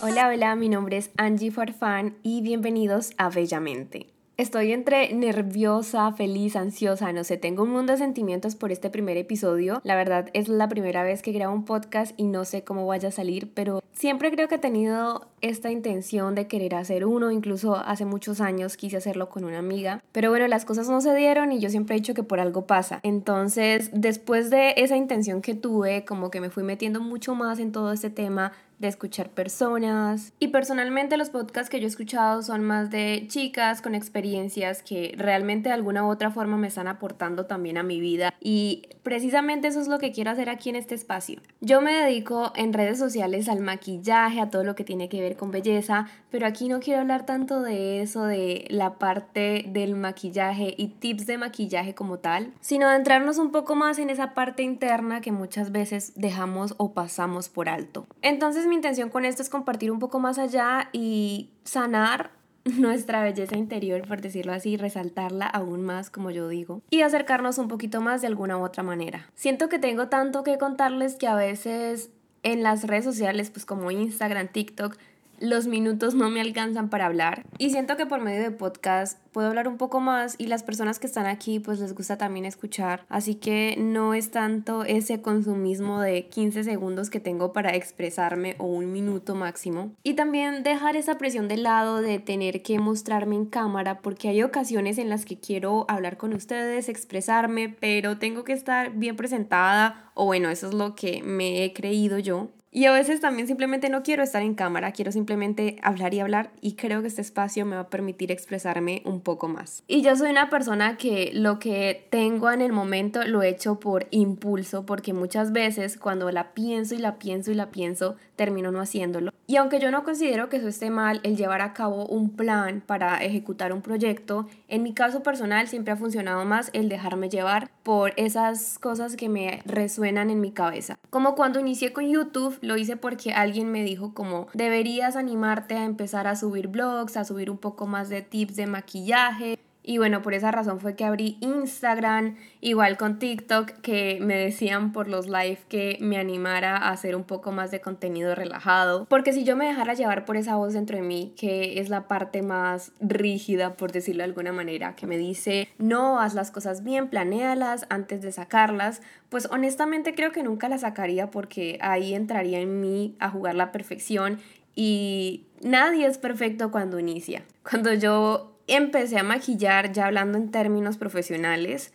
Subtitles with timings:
[0.00, 4.06] Hola, hola, mi nombre es Angie Farfán y bienvenidos a Bellamente.
[4.36, 9.16] Estoy entre nerviosa, feliz, ansiosa, no sé, tengo un mundo de sentimientos por este primer
[9.16, 9.80] episodio.
[9.82, 13.08] La verdad es la primera vez que grabo un podcast y no sé cómo vaya
[13.08, 17.74] a salir, pero siempre creo que he tenido esta intención de querer hacer uno, incluso
[17.74, 21.50] hace muchos años quise hacerlo con una amiga, pero bueno, las cosas no se dieron
[21.50, 23.00] y yo siempre he dicho que por algo pasa.
[23.02, 27.72] Entonces, después de esa intención que tuve, como que me fui metiendo mucho más en
[27.72, 30.32] todo este tema de escuchar personas.
[30.38, 35.14] Y personalmente los podcasts que yo he escuchado son más de chicas con experiencias que
[35.16, 38.34] realmente de alguna u otra forma me están aportando también a mi vida.
[38.40, 41.40] Y precisamente eso es lo que quiero hacer aquí en este espacio.
[41.60, 45.36] Yo me dedico en redes sociales al maquillaje, a todo lo que tiene que ver
[45.36, 50.74] con belleza, pero aquí no quiero hablar tanto de eso, de la parte del maquillaje
[50.76, 54.62] y tips de maquillaje como tal, sino de entrarnos un poco más en esa parte
[54.62, 58.06] interna que muchas veces dejamos o pasamos por alto.
[58.22, 62.30] Entonces mi intención con esto es compartir un poco más allá y sanar
[62.64, 67.68] nuestra belleza interior, por decirlo así, resaltarla aún más, como yo digo, y acercarnos un
[67.68, 69.30] poquito más de alguna u otra manera.
[69.34, 72.10] Siento que tengo tanto que contarles que a veces
[72.42, 74.96] en las redes sociales, pues como Instagram, TikTok,
[75.40, 77.44] los minutos no me alcanzan para hablar.
[77.58, 80.98] Y siento que por medio de podcast puedo hablar un poco más y las personas
[80.98, 83.04] que están aquí pues les gusta también escuchar.
[83.08, 88.66] Así que no es tanto ese consumismo de 15 segundos que tengo para expresarme o
[88.66, 89.92] un minuto máximo.
[90.02, 94.42] Y también dejar esa presión de lado de tener que mostrarme en cámara porque hay
[94.42, 100.10] ocasiones en las que quiero hablar con ustedes expresarme pero tengo que estar bien presentada
[100.14, 103.88] o bueno eso es lo que me he creído yo y a veces también simplemente
[103.88, 107.64] no quiero estar en cámara, quiero simplemente hablar y hablar y creo que este espacio
[107.64, 109.82] me va a permitir expresarme un poco más.
[109.86, 113.80] Y yo soy una persona que lo que tengo en el momento lo he hecho
[113.80, 118.70] por impulso, porque muchas veces cuando la pienso y la pienso y la pienso, termino
[118.70, 119.32] no haciéndolo.
[119.50, 122.82] Y aunque yo no considero que eso esté mal, el llevar a cabo un plan
[122.84, 127.70] para ejecutar un proyecto, en mi caso personal siempre ha funcionado más el dejarme llevar
[127.82, 130.98] por esas cosas que me resuenan en mi cabeza.
[131.08, 135.86] Como cuando inicié con YouTube, lo hice porque alguien me dijo como deberías animarte a
[135.86, 140.20] empezar a subir blogs, a subir un poco más de tips de maquillaje, y bueno,
[140.20, 145.28] por esa razón fue que abrí Instagram, igual con TikTok, que me decían por los
[145.28, 149.06] live que me animara a hacer un poco más de contenido relajado.
[149.06, 152.06] Porque si yo me dejara llevar por esa voz dentro de mí, que es la
[152.06, 156.84] parte más rígida, por decirlo de alguna manera, que me dice, no, haz las cosas
[156.84, 159.00] bien, planéalas antes de sacarlas,
[159.30, 163.72] pues honestamente creo que nunca las sacaría porque ahí entraría en mí a jugar la
[163.72, 164.38] perfección
[164.74, 167.42] y nadie es perfecto cuando inicia.
[167.62, 171.92] Cuando yo empecé a maquillar, ya hablando en términos profesionales,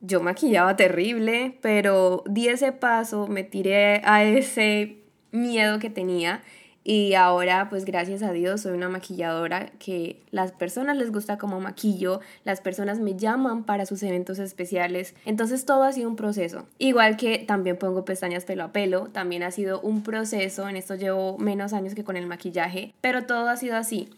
[0.00, 4.98] yo maquillaba terrible, pero di ese paso, me tiré a ese
[5.32, 6.42] miedo que tenía
[6.84, 11.60] y ahora pues gracias a Dios soy una maquilladora que las personas les gusta como
[11.60, 16.66] maquillo, las personas me llaman para sus eventos especiales, entonces todo ha sido un proceso.
[16.78, 20.94] Igual que también pongo pestañas pelo a pelo, también ha sido un proceso, en esto
[20.94, 24.08] llevo menos años que con el maquillaje, pero todo ha sido así.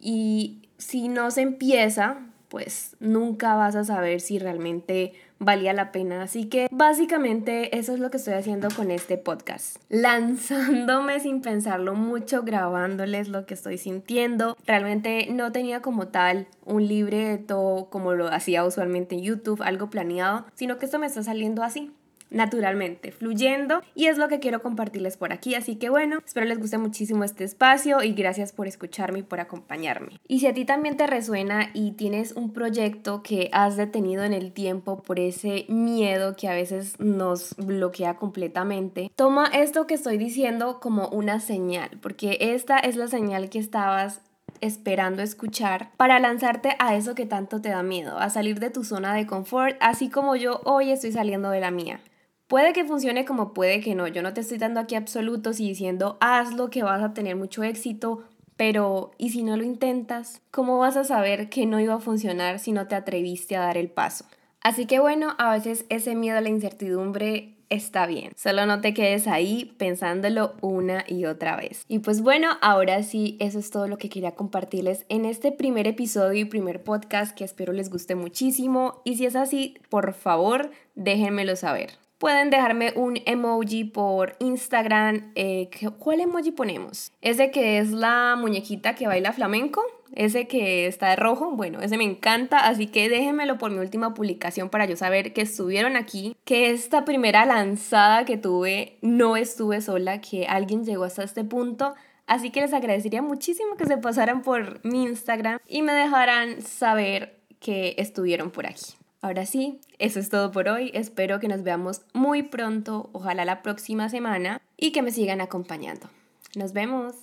[0.00, 6.22] Y si no se empieza, pues nunca vas a saber si realmente valía la pena.
[6.22, 9.76] Así que básicamente eso es lo que estoy haciendo con este podcast.
[9.88, 14.56] Lanzándome sin pensarlo mucho, grabándoles lo que estoy sintiendo.
[14.66, 20.46] Realmente no tenía como tal un libreto como lo hacía usualmente en YouTube, algo planeado,
[20.54, 21.92] sino que esto me está saliendo así
[22.30, 25.54] naturalmente, fluyendo y es lo que quiero compartirles por aquí.
[25.54, 29.40] Así que bueno, espero les guste muchísimo este espacio y gracias por escucharme y por
[29.40, 30.20] acompañarme.
[30.26, 34.32] Y si a ti también te resuena y tienes un proyecto que has detenido en
[34.32, 40.18] el tiempo por ese miedo que a veces nos bloquea completamente, toma esto que estoy
[40.18, 44.20] diciendo como una señal, porque esta es la señal que estabas
[44.60, 48.84] esperando escuchar para lanzarte a eso que tanto te da miedo, a salir de tu
[48.84, 52.00] zona de confort, así como yo hoy estoy saliendo de la mía.
[52.48, 54.06] Puede que funcione como puede que no.
[54.06, 57.64] Yo no te estoy dando aquí absolutos y diciendo hazlo que vas a tener mucho
[57.64, 58.22] éxito,
[58.56, 60.40] pero ¿y si no lo intentas?
[60.52, 63.76] ¿Cómo vas a saber que no iba a funcionar si no te atreviste a dar
[63.76, 64.26] el paso?
[64.60, 68.30] Así que bueno, a veces ese miedo a la incertidumbre está bien.
[68.36, 71.84] Solo no te quedes ahí pensándolo una y otra vez.
[71.88, 75.88] Y pues bueno, ahora sí, eso es todo lo que quería compartirles en este primer
[75.88, 79.02] episodio y primer podcast que espero les guste muchísimo.
[79.04, 82.05] Y si es así, por favor, déjenmelo saber.
[82.18, 85.32] Pueden dejarme un emoji por Instagram.
[85.34, 85.68] Eh,
[85.98, 87.12] ¿Cuál emoji ponemos?
[87.20, 89.82] Ese que es la muñequita que baila flamenco.
[90.14, 91.50] Ese que está de rojo.
[91.52, 92.60] Bueno, ese me encanta.
[92.60, 96.36] Así que déjenmelo por mi última publicación para yo saber que estuvieron aquí.
[96.44, 100.20] Que esta primera lanzada que tuve no estuve sola.
[100.20, 101.94] Que alguien llegó hasta este punto
[102.26, 107.38] Así que les agradecería muchísimo que se pasaran por mi Instagram y me dejaran saber
[107.60, 108.94] que estuvieron por aquí.
[109.20, 110.90] Ahora sí, eso es todo por hoy.
[110.94, 116.08] Espero que nos veamos muy pronto, ojalá la próxima semana, y que me sigan acompañando.
[116.54, 117.14] Nos vemos.